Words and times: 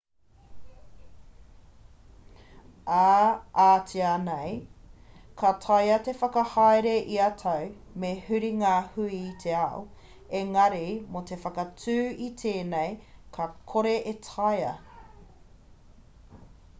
ā-atiā 2.93 4.13
nei 4.21 4.55
ka 5.41 5.51
taea 5.67 5.99
te 6.09 6.15
whakahaere 6.23 6.95
ia 7.17 7.27
tau 7.43 7.69
me 8.05 8.11
huri 8.31 8.51
ngā 8.63 8.73
hui 8.95 9.11
i 9.19 9.35
te 9.45 9.55
ao 9.59 9.85
engari 10.41 10.83
mō 11.17 11.23
te 11.33 11.39
whakaū 11.47 11.99
i 12.31 12.35
tēnei 12.45 12.99
ka 13.39 13.47
kore 13.75 13.95
e 14.17 14.19
taea 14.33 14.73